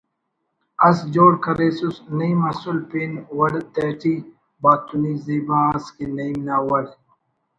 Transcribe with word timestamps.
اس 0.87 0.97
جوڑ 1.13 1.31
کریسس 1.43 1.95
نعیم 2.17 2.41
اسُل 2.51 2.77
پین 2.89 3.11
وڑ 3.37 3.51
تہٹی 3.73 4.15
(باطنی) 4.61 5.13
زیبا 5.25 5.59
ئس 5.75 5.85
کہ 5.95 6.05
نعیم 6.15 6.37
نا 6.47 6.57
وڑ 6.67 6.83